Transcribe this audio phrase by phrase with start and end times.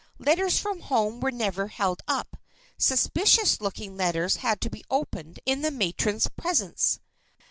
[0.17, 2.35] Letters from home were never held up.
[2.75, 6.99] Suspicious looking letters had to be opened in the matron's presence.